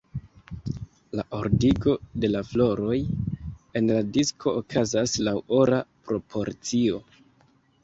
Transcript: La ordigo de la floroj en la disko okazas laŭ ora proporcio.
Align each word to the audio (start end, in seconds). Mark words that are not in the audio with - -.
La 1.19 1.25
ordigo 1.39 1.93
de 2.23 2.31
la 2.31 2.41
floroj 2.53 2.97
en 3.81 3.93
la 3.93 3.99
disko 4.17 4.55
okazas 4.63 5.15
laŭ 5.31 5.37
ora 5.61 5.85
proporcio. 6.11 7.07